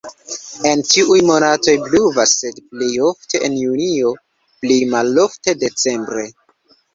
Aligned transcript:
En 0.67 0.79
ĉiuj 0.93 1.17
monatoj 1.31 1.75
pluvas, 1.83 2.33
sed 2.43 2.57
plej 2.71 2.87
ofte 3.09 3.43
en 3.49 3.59
junio, 3.65 4.15
plej 4.65 4.79
malofte 4.95 5.57
decembre. 5.67 6.27